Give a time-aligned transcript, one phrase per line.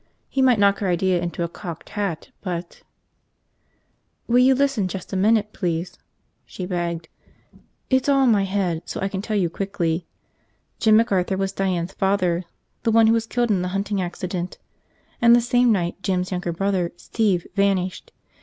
[0.29, 2.81] He might knock her idea into a cocked hat, but...
[4.25, 5.99] "Will you listen just a minute, please?"
[6.43, 7.07] she begged.
[7.91, 10.07] "It's all in my head, so I can tell you quickly.
[10.79, 12.45] Jim McArthur was Diane's father,
[12.81, 14.57] the one who was killed in the hunting accident.
[15.21, 18.11] And the same night, Jim's younger brother, Steve vanished.